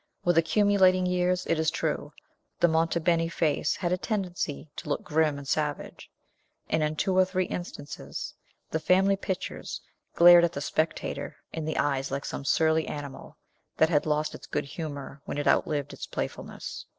[0.25, 2.11] With accumulating years, it is true,
[2.59, 6.09] the Monte Beni face had a tendency to look grim and savage;
[6.67, 8.33] and, in two or three instances,
[8.71, 9.79] the family pictures
[10.15, 13.37] glared at the spectator in the eyes like some surly animal,
[13.77, 16.87] that had lost its good humor when it outlived its playfulness.